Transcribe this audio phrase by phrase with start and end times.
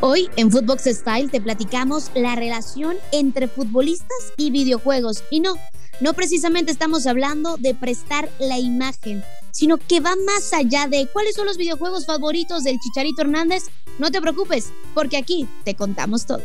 [0.00, 5.22] Hoy en Footbox Style te platicamos la relación entre futbolistas y videojuegos.
[5.30, 5.54] Y no,
[6.00, 11.34] no precisamente estamos hablando de prestar la imagen, sino que va más allá de cuáles
[11.34, 13.64] son los videojuegos favoritos del Chicharito Hernández.
[13.98, 16.42] No te preocupes, porque aquí te contamos todo.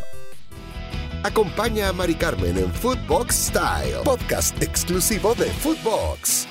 [1.23, 6.47] Acompaña a Mari Carmen en Footbox Style, podcast exclusivo de Footbox.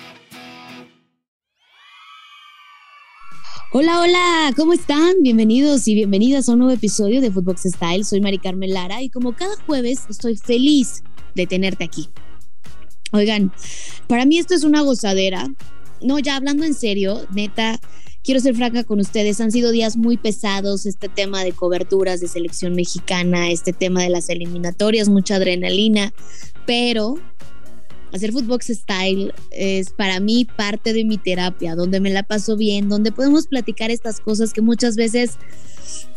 [3.72, 5.22] Hola, hola, ¿cómo están?
[5.22, 8.04] Bienvenidos y bienvenidas a un nuevo episodio de Footbox Style.
[8.04, 11.04] Soy Mari Carmen Lara y como cada jueves estoy feliz
[11.36, 12.08] de tenerte aquí.
[13.12, 13.52] Oigan,
[14.08, 15.48] para mí esto es una gozadera.
[16.02, 17.78] No, ya hablando en serio, neta,
[18.24, 19.40] quiero ser franca con ustedes.
[19.40, 24.10] Han sido días muy pesados, este tema de coberturas de selección mexicana, este tema de
[24.10, 26.12] las eliminatorias, mucha adrenalina,
[26.66, 27.18] pero
[28.12, 32.88] hacer Footbox Style es para mí parte de mi terapia, donde me la paso bien,
[32.88, 35.36] donde podemos platicar estas cosas que muchas veces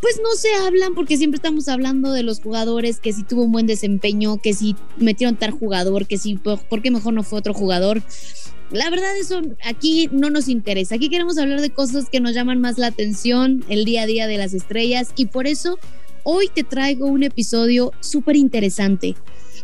[0.02, 3.52] pues no se hablan porque siempre estamos hablando de los jugadores, que si tuvo un
[3.52, 7.54] buen desempeño, que si metieron tal jugador, que si por qué mejor no fue otro
[7.54, 8.02] jugador.
[8.72, 10.96] La verdad eso aquí no nos interesa.
[10.96, 14.28] Aquí queremos hablar de cosas que nos llaman más la atención, el día a día
[14.28, 15.78] de las estrellas y por eso
[16.24, 19.16] hoy te traigo un episodio súper interesante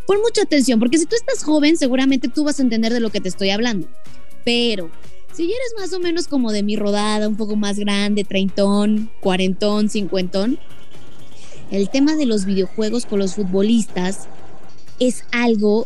[0.09, 3.11] pon mucha atención, porque si tú estás joven, seguramente tú vas a entender de lo
[3.11, 3.87] que te estoy hablando.
[4.43, 4.89] Pero
[5.33, 9.87] si eres más o menos como de mi rodada, un poco más grande, treintón, cuarentón,
[9.87, 10.57] cincuentón,
[11.69, 14.27] el tema de los videojuegos con los futbolistas
[14.99, 15.85] es algo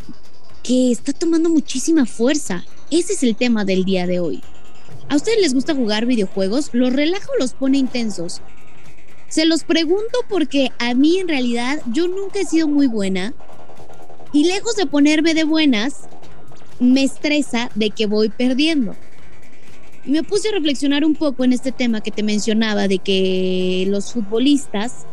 [0.64, 2.64] que está tomando muchísima fuerza.
[2.92, 4.42] Ese es el tema del día de hoy.
[5.10, 6.70] ¿A ustedes les gusta jugar videojuegos?
[6.72, 8.40] ¿Los relaja o los pone intensos?
[9.28, 13.34] Se los pregunto porque a mí en realidad yo nunca he sido muy buena
[14.34, 16.02] y lejos de ponerme de buenas,
[16.80, 18.96] me estresa de que voy perdiendo.
[20.06, 23.86] Y me puse a reflexionar un poco en este tema que te mencionaba, de que
[23.88, 25.06] los futbolistas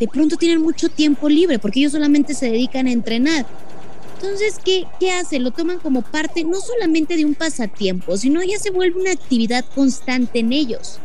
[0.00, 3.46] de pronto tienen mucho tiempo libre, porque ellos solamente se dedican a entrenar.
[4.14, 5.44] Entonces, ¿qué, ¿qué hacen?
[5.44, 9.64] Lo toman como parte no solamente de un pasatiempo, sino ya se vuelve una actividad
[9.74, 10.98] constante en ellos.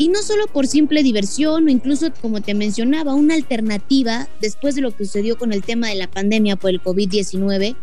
[0.00, 4.80] Y no solo por simple diversión o incluso, como te mencionaba, una alternativa después de
[4.80, 7.76] lo que sucedió con el tema de la pandemia por el COVID-19,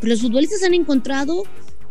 [0.00, 1.44] pues los futbolistas han encontrado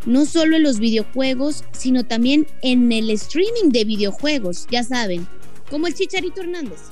[0.05, 5.25] no solo en los videojuegos, sino también en el streaming de videojuegos, ya saben,
[5.69, 6.89] como el Chicharito Hernández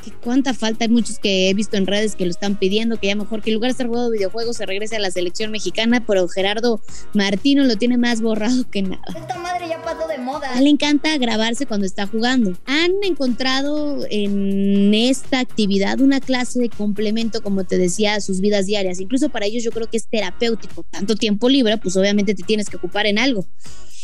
[0.00, 0.84] que cuánta falta.
[0.84, 3.50] Hay muchos que he visto en redes que lo están pidiendo, que ya mejor que
[3.50, 6.80] en lugar de estar jugando videojuegos se regrese a la selección mexicana, pero Gerardo
[7.14, 9.02] Martino lo tiene más borrado que nada.
[9.14, 10.60] Esta madre ya pasó de moda.
[10.60, 12.52] le encanta grabarse cuando está jugando.
[12.66, 18.66] Han encontrado en esta actividad una clase de complemento, como te decía, a sus vidas
[18.66, 19.00] diarias.
[19.00, 20.84] Incluso para ellos yo creo que es terapéutico.
[20.90, 23.46] Tanto tiempo libre, pues obviamente te tienes que ocupar en algo.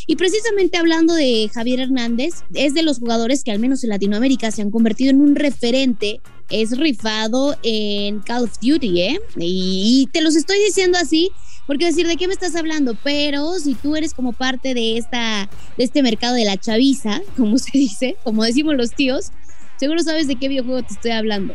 [0.06, 4.50] Y precisamente hablando de Javier Hernández, es de los jugadores que al menos en Latinoamérica
[4.52, 6.20] se han convertido en un referente.
[6.48, 9.20] Es rifado en Call of Duty, ¿eh?
[9.36, 11.32] Y te los estoy diciendo así
[11.66, 12.96] porque decir, ¿de qué me estás hablando?
[13.02, 17.58] Pero si tú eres como parte de, esta, de este mercado de la chaviza, como
[17.58, 19.30] se dice, como decimos los tíos,
[19.76, 21.54] seguro sabes de qué videojuego te estoy hablando.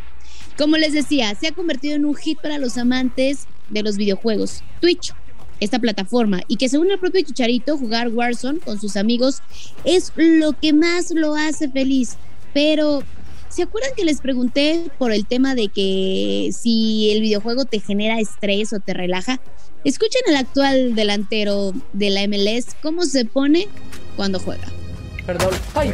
[0.58, 4.62] Como les decía, se ha convertido en un hit para los amantes de los videojuegos.
[4.82, 5.14] Twitch
[5.62, 9.42] esta plataforma y que según el propio Chicharito, jugar Warzone con sus amigos
[9.86, 12.18] es lo que más lo hace feliz.
[12.54, 13.04] Pero,
[13.48, 18.20] ¿se acuerdan que les pregunté por el tema de que si el videojuego te genera
[18.20, 19.40] estrés o te relaja?
[19.86, 23.68] Escuchen al actual delantero de la MLS cómo se pone
[24.16, 24.68] cuando juega.
[25.26, 25.54] Perdón.
[25.76, 25.94] ¡Ay!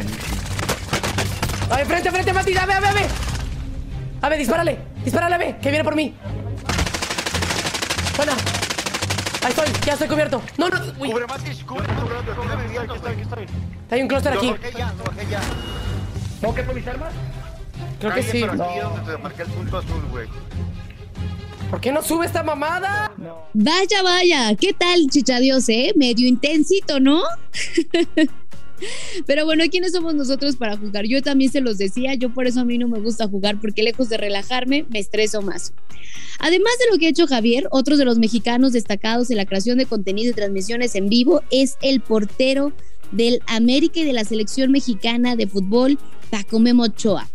[1.70, 2.54] ¡Ay, frente, frente, Mati!
[4.20, 6.14] ¡A ver, dispárale, dispárale, a ver, que viene por mí.
[8.16, 8.34] Buena.
[9.48, 10.42] Ahí estoy, ya estoy cubierto.
[10.58, 10.78] No, no.
[10.98, 11.10] Uy.
[11.10, 12.18] Cubre, Matis, cubre, cubre.
[12.18, 13.46] Aquí estoy, aquí estoy.
[13.90, 14.50] Hay un clúster aquí.
[14.50, 15.40] Bajé ya, bajé ya.
[16.38, 17.14] ¿Tengo que por mis armas?
[17.98, 18.40] Creo que sí.
[18.42, 20.28] pero aquí donde te marqué el punto azul, güey.
[21.70, 23.10] ¿Por qué no sube esta mamada?
[23.54, 25.94] Vaya, vaya, ¿qué tal, chichadios, eh?
[25.96, 27.22] Medio intensito, ¿no?
[29.26, 31.06] Pero bueno, ¿quiénes somos nosotros para jugar?
[31.06, 33.82] Yo también se los decía, yo por eso a mí no me gusta jugar, porque
[33.82, 35.72] lejos de relajarme, me estreso más.
[36.38, 39.78] Además de lo que ha hecho Javier, otros de los mexicanos destacados en la creación
[39.78, 42.72] de contenido y transmisiones en vivo es el portero
[43.12, 45.98] del América y de la selección mexicana de fútbol,
[46.30, 47.28] Tacome Mochoa.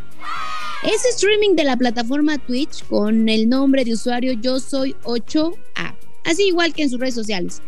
[0.84, 5.96] Es streaming de la plataforma Twitch con el nombre de usuario Yo Soy 8A,
[6.26, 7.62] así igual que en sus redes sociales.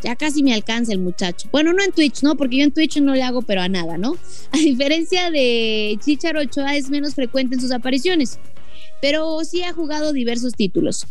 [0.01, 1.50] Ya casi me alcanza el muchacho.
[1.51, 2.38] Bueno, no en Twitch, ¿no?
[2.38, 4.15] Porque yo en Twitch no le hago pero a nada, ¿no?
[4.51, 8.39] A diferencia de Chicharo Ochoa es menos frecuente en sus apariciones,
[9.01, 11.07] pero sí ha jugado diversos títulos.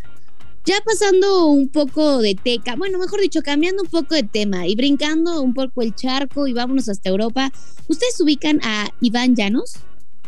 [0.65, 4.75] Ya pasando un poco de teca, bueno, mejor dicho, cambiando un poco de tema y
[4.75, 7.53] brincando un poco el charco y vámonos hasta Europa,
[7.89, 9.75] ¿ustedes ubican a Iván Llanos?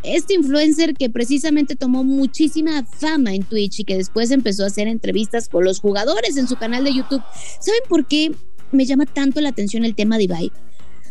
[0.03, 4.87] Este influencer que precisamente tomó muchísima fama en Twitch y que después empezó a hacer
[4.87, 7.23] entrevistas con los jugadores en su canal de YouTube.
[7.59, 8.31] ¿Saben por qué
[8.71, 10.51] me llama tanto la atención el tema de Ibai?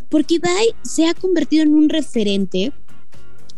[0.09, 2.71] Porque Ibai se ha convertido en un referente,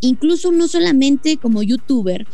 [0.02, 2.26] incluso no solamente como youtuber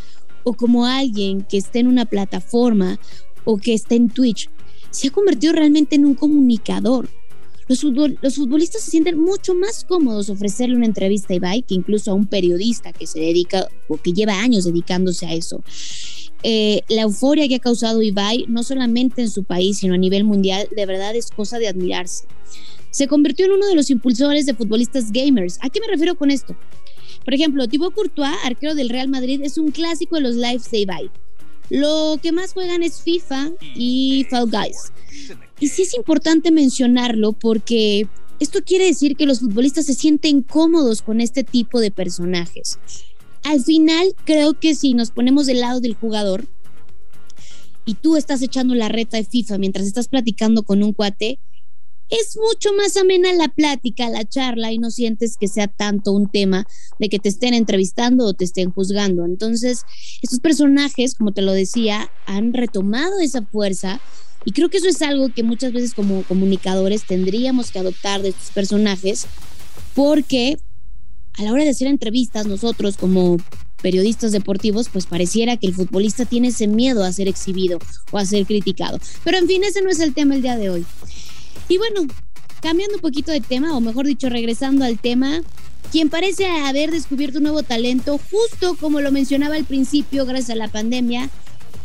[0.44, 2.98] o como alguien que esté en una plataforma
[3.44, 4.50] o que esté en Twitch,
[4.90, 7.10] se ha convertido realmente en un comunicador.
[7.68, 12.14] Los, futbolistas se sienten mucho más cómodos ofrecerle una entrevista a Ibai que incluso a
[12.14, 15.64] un periodista que se dedica o que lleva años dedicándose a eso.
[16.44, 20.24] Eh, la euforia que ha causado Ibai, no solamente en su país, sino a nivel
[20.26, 22.26] mundial, de verdad es cosa de admirarse.
[22.92, 25.58] Se convirtió en uno de los impulsores de futbolistas gamers.
[25.62, 26.56] ¿A qué me refiero con esto?
[27.24, 30.80] Por ejemplo, Thibaut Courtois, arquero del Real Madrid, es un clásico de los lives de
[30.80, 31.10] Ibai.
[31.70, 34.92] Lo que más juegan es FIFA y Fall Guys.
[35.60, 38.08] Y sí es importante mencionarlo porque
[38.40, 42.78] esto quiere decir que los futbolistas se sienten cómodos con este tipo de personajes.
[43.44, 46.46] Al final, creo que si nos ponemos del lado del jugador
[47.86, 51.40] y tú estás echando la reta de FIFA mientras estás platicando con un cuate,
[52.10, 56.30] es mucho más amena la plática, la charla y no sientes que sea tanto un
[56.30, 56.68] tema
[57.00, 59.26] de que te estén entrevistando o te estén juzgando.
[59.26, 59.84] Entonces,
[60.22, 64.02] estos personajes, como te lo decía, han retomado esa fuerza
[64.46, 68.30] y creo que eso es algo que muchas veces como comunicadores tendríamos que adoptar de
[68.30, 69.28] estos personajes
[69.94, 70.58] porque
[71.38, 73.38] a la hora de hacer entrevistas nosotros como
[73.82, 77.80] periodistas deportivos, pues pareciera que el futbolista tiene ese miedo a ser exhibido
[78.12, 79.00] o a ser criticado.
[79.24, 80.86] Pero en fin, ese no es el tema el día de hoy.
[81.68, 82.02] Y bueno,
[82.62, 85.42] cambiando un poquito de tema, o mejor dicho, regresando al tema,
[85.92, 90.56] quien parece haber descubierto un nuevo talento, justo como lo mencionaba al principio, gracias a
[90.56, 91.30] la pandemia,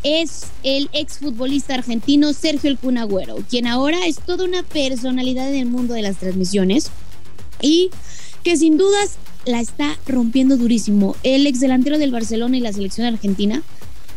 [0.02, 5.66] es el exfutbolista argentino Sergio El Cunagüero, quien ahora es toda una personalidad en el
[5.66, 6.90] mundo de las transmisiones
[7.60, 7.90] y
[8.42, 11.16] que sin dudas la está rompiendo durísimo.
[11.22, 13.62] El ex delantero del Barcelona y la selección argentina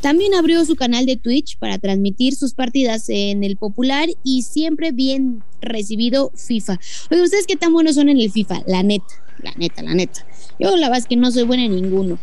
[0.01, 4.91] también abrió su canal de Twitch para transmitir sus partidas en el popular y siempre
[4.91, 6.77] bien recibido FIFA.
[7.09, 8.63] Oye, ¿ustedes qué tan buenos son en el FIFA?
[8.67, 10.25] La neta, la neta, la neta.
[10.59, 12.19] Yo la verdad es que no soy buena en ninguno.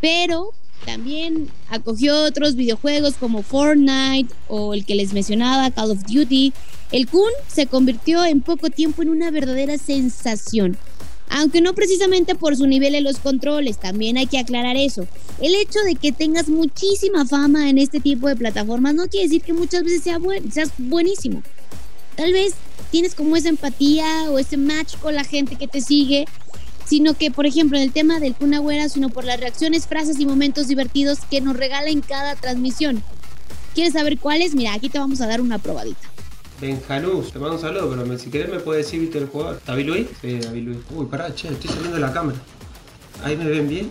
[0.00, 0.52] Pero
[0.88, 6.54] también acogió otros videojuegos como Fortnite o el que les mencionaba, Call of Duty.
[6.92, 10.78] El Kun se convirtió en poco tiempo en una verdadera sensación
[11.30, 15.06] aunque no precisamente por su nivel en los controles, también hay que aclarar eso.
[15.42, 19.42] El hecho de que tengas muchísima fama en este tipo de plataformas no quiere decir
[19.42, 20.18] que muchas veces sea
[20.50, 21.42] seas buenísimo.
[22.16, 22.54] Tal vez
[22.90, 26.24] tienes como esa empatía o ese match con la gente que te sigue,
[26.88, 28.54] sino que, por ejemplo, en el tema del Kun
[28.88, 33.02] sino por las reacciones, frases y momentos divertidos que nos regala en cada transmisión.
[33.74, 34.54] ¿Quieres saber cuáles?
[34.54, 36.08] Mira, aquí te vamos a dar una probadita.
[36.60, 39.60] Benjaluz, te mando un saludo, pero si querés me puedes decir, viste el jugador.
[39.64, 40.06] ¿David Luis?
[40.20, 40.78] Sí, David Luis.
[40.90, 42.38] Uy, pará, che, estoy saliendo de la cámara.
[43.22, 43.90] ¿Ahí me ven bien?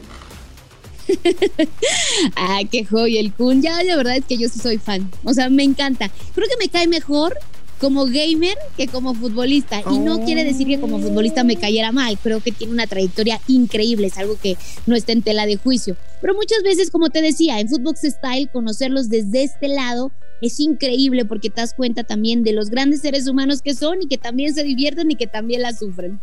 [2.35, 3.61] ah, qué joya el Kun.
[3.61, 5.09] Ya, la verdad es que yo sí soy fan.
[5.23, 6.09] O sea, me encanta.
[6.33, 7.37] Creo que me cae mejor
[7.79, 9.81] como gamer que como futbolista.
[9.91, 12.17] Y no quiere decir que como futbolista me cayera mal.
[12.17, 14.07] Creo que tiene una trayectoria increíble.
[14.07, 15.95] Es algo que no está en tela de juicio.
[16.21, 20.11] Pero muchas veces, como te decía, en Footbox Style, conocerlos desde este lado
[20.41, 24.07] es increíble porque te das cuenta también de los grandes seres humanos que son y
[24.07, 26.19] que también se divierten y que también la sufren.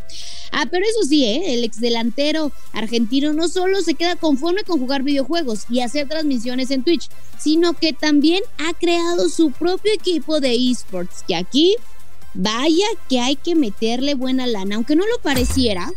[0.51, 1.53] Ah, pero eso sí, ¿eh?
[1.53, 6.71] el ex delantero argentino no solo se queda conforme con jugar videojuegos y hacer transmisiones
[6.71, 11.75] en Twitch, sino que también ha creado su propio equipo de esports, que aquí
[12.33, 15.91] vaya que hay que meterle buena lana, aunque no lo pareciera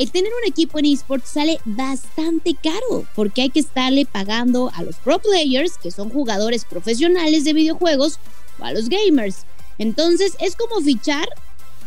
[0.00, 4.82] el tener un equipo en esports sale bastante caro porque hay que estarle pagando a
[4.82, 8.18] los pro players, que son jugadores profesionales de videojuegos,
[8.58, 9.44] o a los gamers.
[9.76, 11.28] Entonces es como fichar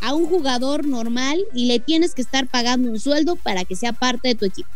[0.01, 3.93] a un jugador normal y le tienes que estar pagando un sueldo para que sea
[3.93, 4.69] parte de tu equipo.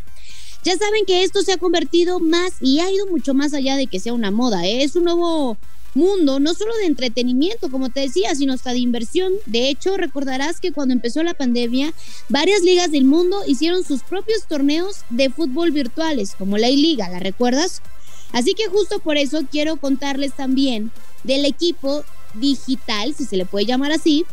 [0.63, 3.85] Ya saben que esto se ha convertido más y ha ido mucho más allá de
[3.85, 4.65] que sea una moda.
[4.65, 4.81] ¿eh?
[4.81, 5.57] Es un nuevo
[5.93, 9.33] mundo, no solo de entretenimiento, como te decía, sino hasta de inversión.
[9.45, 11.93] De hecho, recordarás que cuando empezó la pandemia,
[12.29, 17.19] varias ligas del mundo hicieron sus propios torneos de fútbol virtuales, como la I-Liga, ¿la
[17.19, 17.81] recuerdas?
[18.31, 20.91] Así que justo por eso quiero contarles también
[21.23, 22.03] del equipo
[22.33, 24.25] digital, si se le puede llamar así,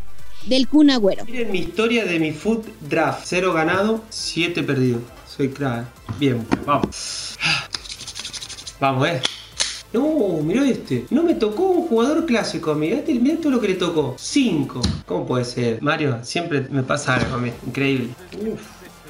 [0.46, 1.24] del Kun Agüero.
[1.24, 3.22] Miren mi historia de mi foot draft.
[3.24, 5.00] Cero ganado, siete perdido.
[5.34, 5.86] Soy crack.
[6.18, 7.36] Bien, vamos.
[8.78, 9.22] Vamos, eh.
[9.94, 11.06] No, mirá este.
[11.10, 12.74] No me tocó un jugador clásico.
[12.74, 14.16] Mirá, este, mirá todo lo que le tocó.
[14.18, 14.82] Cinco.
[15.06, 15.80] ¿Cómo puede ser?
[15.80, 17.52] Mario, siempre me pasa algo a mí.
[17.64, 18.08] Increíble.
[18.32, 18.60] Uf.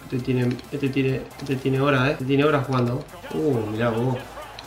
[0.04, 2.12] Este tiene, este tiene, este tiene horas, ¿eh?
[2.12, 3.02] Este tiene horas jugando.
[3.32, 4.18] Uh, mirá vos.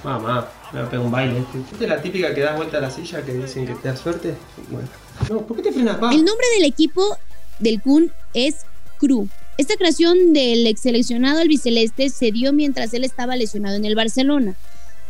[0.04, 0.50] Mamá.
[0.74, 1.60] Me va a pegar un baile este.
[1.72, 3.96] ¿Esta es la típica que da vuelta a la silla que dicen que te da
[3.96, 4.34] suerte?
[4.72, 4.88] Bueno.
[5.30, 6.10] No, ¿por qué te frenas, pa?
[6.10, 7.16] El nombre del equipo
[7.60, 8.66] del Kun es
[9.00, 9.30] Cru.
[9.60, 14.56] Esta creación del ex seleccionado albiceleste se dio mientras él estaba lesionado en el Barcelona.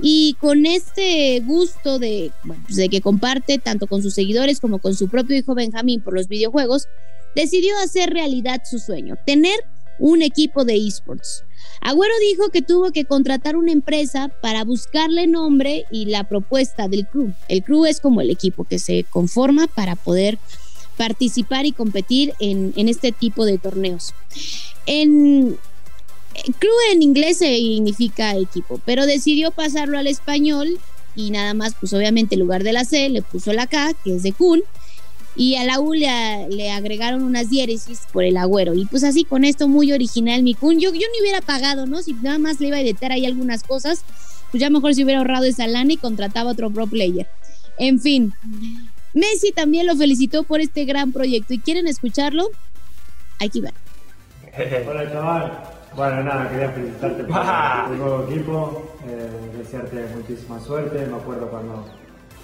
[0.01, 2.31] Y con este gusto de,
[2.65, 6.13] pues de que comparte tanto con sus seguidores como con su propio hijo Benjamín por
[6.13, 6.87] los videojuegos,
[7.35, 9.59] decidió hacer realidad su sueño, tener
[9.99, 11.43] un equipo de esports.
[11.81, 17.07] Agüero dijo que tuvo que contratar una empresa para buscarle nombre y la propuesta del
[17.07, 17.33] crew.
[17.47, 20.37] El crew es como el equipo que se conforma para poder
[20.97, 24.13] participar y competir en, en este tipo de torneos.
[24.85, 25.57] En,
[26.59, 30.79] crew en inglés significa equipo, pero decidió pasarlo al español
[31.15, 34.15] y nada más, pues obviamente en lugar de la C le puso la K, que
[34.15, 34.61] es de Kun,
[35.35, 38.75] y a la U le, agregaron unas diéresis por el agüero.
[38.75, 42.01] Y pues así con esto muy original mi Kun, yo, yo ni hubiera pagado, ¿no?
[42.01, 44.03] Si nada más le iba a editar ahí algunas cosas,
[44.51, 47.27] pues ya mejor si hubiera ahorrado esa lana y contrataba otro pro player.
[47.79, 48.33] En fin,
[49.13, 52.49] Messi también lo felicitó por este gran proyecto y quieren escucharlo,
[53.39, 53.71] aquí va.
[54.87, 57.41] Hola chaval, bueno nada, quería felicitarte por
[57.87, 61.85] tu nuevo equipo, eh, desearte muchísima suerte, me acuerdo cuando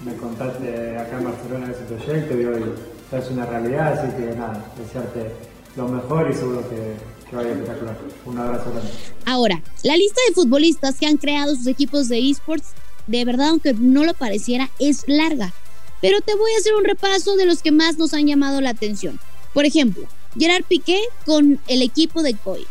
[0.04, 2.64] me contaste acá en Barcelona de ese proyecto y hoy
[3.12, 5.30] ya es una realidad, así que nada, desearte
[5.76, 6.96] lo mejor y seguro que,
[7.30, 7.96] que vaya espectacular.
[8.26, 8.90] Un abrazo grande.
[9.24, 12.72] Ahora, la lista de futbolistas que han creado sus equipos de esports,
[13.06, 15.52] de verdad, aunque no lo pareciera, es larga.
[16.00, 18.70] Pero te voy a hacer un repaso de los que más nos han llamado la
[18.70, 19.20] atención.
[19.52, 20.06] Por ejemplo,
[20.36, 22.66] Gerard Piqué con el equipo de COI.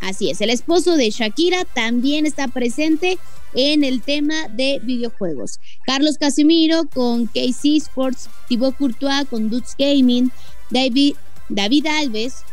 [0.00, 3.18] Así es, el esposo de Shakira también está presente
[3.54, 5.58] en el tema de videojuegos.
[5.86, 10.30] Carlos Casimiro con KC Sports, Thibaut Courtois con Dutch Gaming,
[10.70, 11.14] David,
[11.48, 12.44] David Alves,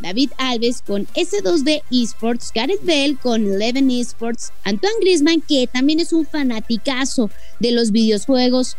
[0.00, 6.12] David Alves con S2B Esports, Gareth Bell con Eleven Esports, Antoine Griezmann, que también es
[6.12, 8.76] un fanaticazo de los videojuegos.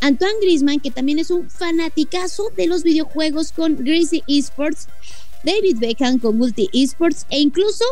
[0.00, 4.88] Antoine Griezmann, que también es un fanaticazo de los videojuegos con Greasy Esports,
[5.44, 7.84] David Beckham con Multi Esports e incluso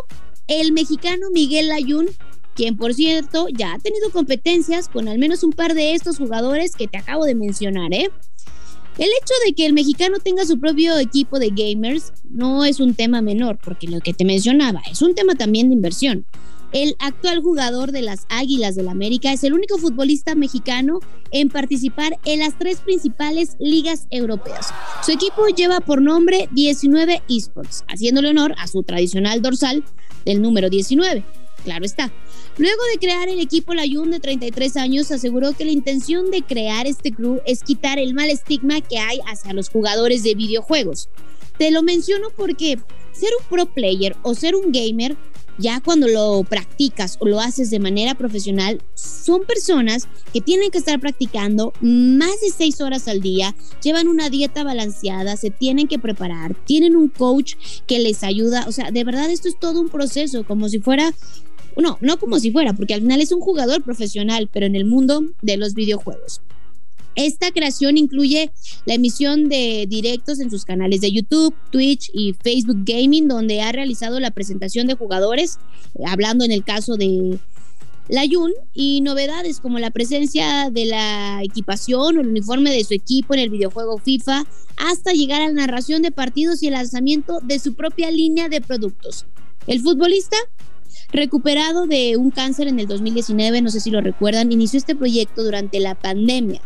[0.47, 2.09] el mexicano Miguel Layún,
[2.55, 6.75] quien por cierto ya ha tenido competencias con al menos un par de estos jugadores
[6.75, 8.11] que te acabo de mencionar, ¿eh?
[8.99, 12.95] El hecho de que el mexicano tenga su propio equipo de gamers no es un
[12.95, 16.27] tema menor, porque lo que te mencionaba es un tema también de inversión.
[16.73, 22.19] El actual jugador de las Águilas del América es el único futbolista mexicano en participar
[22.27, 24.69] en las tres principales ligas europeas.
[25.03, 29.83] Su equipo lleva por nombre 19 Esports, haciéndole honor a su tradicional dorsal
[30.27, 31.25] del número 19.
[31.65, 32.13] Claro está.
[32.59, 36.87] Luego de crear el equipo Layun de 33 años, aseguró que la intención de crear
[36.87, 41.09] este club es quitar el mal estigma que hay hacia los jugadores de videojuegos.
[41.57, 42.79] Te lo menciono porque
[43.13, 45.17] ser un pro player o ser un gamer,
[45.59, 50.79] ya cuando lo practicas o lo haces de manera profesional, son personas que tienen que
[50.79, 55.99] estar practicando más de 6 horas al día, llevan una dieta balanceada, se tienen que
[55.99, 59.89] preparar, tienen un coach que les ayuda, o sea, de verdad esto es todo un
[59.89, 61.13] proceso, como si fuera
[61.81, 64.85] no, no como si fuera, porque al final es un jugador profesional, pero en el
[64.85, 66.41] mundo de los videojuegos.
[67.19, 68.53] Esta creación incluye
[68.85, 73.73] la emisión de directos en sus canales de YouTube, Twitch y Facebook Gaming, donde ha
[73.73, 75.59] realizado la presentación de jugadores,
[76.07, 77.41] hablando en el caso de
[78.09, 82.95] la Yun, y novedades como la presencia de la equipación o el uniforme de su
[82.95, 84.47] equipo en el videojuego FIFA,
[84.77, 88.61] hasta llegar a la narración de partidos y el lanzamiento de su propia línea de
[88.61, 89.27] productos.
[89.67, 90.37] El futbolista
[91.11, 95.43] Recuperado de un cáncer en el 2019, no sé si lo recuerdan, inició este proyecto
[95.43, 96.61] durante la pandemia,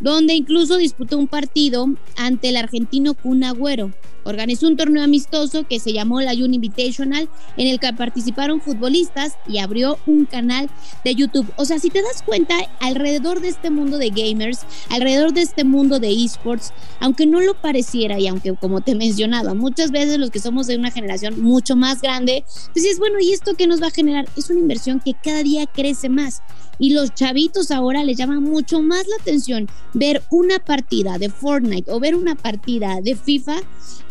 [0.00, 3.92] donde incluso disputó un partido ante el argentino Kun Agüero.
[4.30, 9.34] Organizó un torneo amistoso que se llamó la Jun Invitational, en el que participaron futbolistas
[9.46, 10.70] y abrió un canal
[11.04, 11.52] de YouTube.
[11.56, 15.64] O sea, si te das cuenta, alrededor de este mundo de gamers, alrededor de este
[15.64, 20.30] mundo de esports, aunque no lo pareciera y aunque como te mencionaba, muchas veces los
[20.30, 22.44] que somos de una generación mucho más grande,
[22.74, 24.26] dices, bueno, ¿y esto qué nos va a generar?
[24.36, 26.42] Es una inversión que cada día crece más.
[26.78, 31.92] Y los chavitos ahora les llama mucho más la atención ver una partida de Fortnite
[31.92, 33.56] o ver una partida de FIFA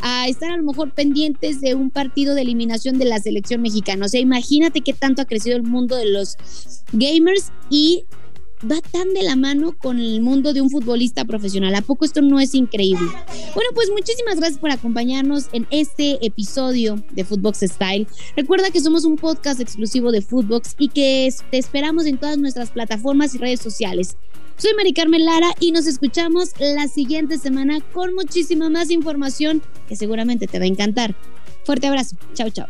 [0.09, 4.05] a estar a lo mejor pendientes de un partido de eliminación de la selección mexicana.
[4.05, 6.37] O sea, imagínate qué tanto ha crecido el mundo de los
[6.93, 8.03] gamers y
[8.69, 11.75] va tan de la mano con el mundo de un futbolista profesional.
[11.75, 13.07] ¿A poco esto no es increíble?
[13.55, 18.07] Bueno, pues muchísimas gracias por acompañarnos en este episodio de Footbox Style.
[18.35, 22.71] Recuerda que somos un podcast exclusivo de Footbox y que te esperamos en todas nuestras
[22.71, 24.17] plataformas y redes sociales.
[24.59, 29.95] Soy Mari Carmen Lara y nos escuchamos la siguiente semana con muchísima más información que
[29.95, 31.15] seguramente te va a encantar.
[31.63, 32.17] Fuerte abrazo.
[32.33, 32.67] Chao, chao.